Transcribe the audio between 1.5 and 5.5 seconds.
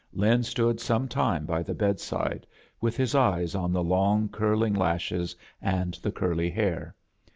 the bedside, with his eyes on the lonft curling lashes